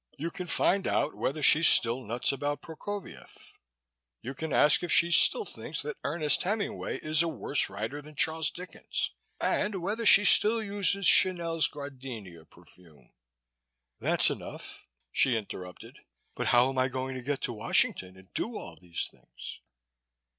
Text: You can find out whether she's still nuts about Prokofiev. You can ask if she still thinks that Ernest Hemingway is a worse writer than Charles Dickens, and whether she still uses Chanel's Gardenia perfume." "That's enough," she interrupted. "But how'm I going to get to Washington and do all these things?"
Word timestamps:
You 0.17 0.31
can 0.31 0.47
find 0.47 0.87
out 0.87 1.13
whether 1.15 1.43
she's 1.43 1.67
still 1.67 2.01
nuts 2.03 2.31
about 2.31 2.63
Prokofiev. 2.63 3.59
You 4.23 4.33
can 4.33 4.51
ask 4.51 4.81
if 4.81 4.91
she 4.91 5.11
still 5.11 5.45
thinks 5.45 5.83
that 5.83 5.99
Ernest 6.03 6.41
Hemingway 6.41 6.97
is 7.03 7.21
a 7.21 7.27
worse 7.27 7.69
writer 7.69 8.01
than 8.01 8.15
Charles 8.15 8.49
Dickens, 8.49 9.11
and 9.39 9.79
whether 9.83 10.03
she 10.03 10.25
still 10.25 10.63
uses 10.63 11.05
Chanel's 11.05 11.67
Gardenia 11.67 12.45
perfume." 12.45 13.11
"That's 13.99 14.31
enough," 14.31 14.87
she 15.11 15.37
interrupted. 15.37 15.99
"But 16.33 16.47
how'm 16.47 16.79
I 16.79 16.87
going 16.87 17.13
to 17.13 17.21
get 17.21 17.41
to 17.41 17.53
Washington 17.53 18.17
and 18.17 18.33
do 18.33 18.57
all 18.57 18.75
these 18.81 19.07
things?" 19.11 19.59